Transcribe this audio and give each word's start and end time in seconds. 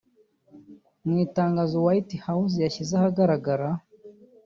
Mu 1.07 1.15
Itangazo 1.25 1.75
White 1.85 2.13
House 2.25 2.55
yashyize 2.65 2.91
ahagaragara 2.95 3.67